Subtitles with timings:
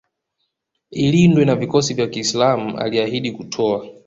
[0.91, 3.87] ilindwe na vikosi vya kiislam Aliahidi kutoa